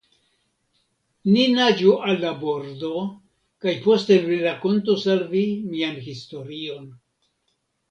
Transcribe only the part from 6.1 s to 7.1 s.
historion.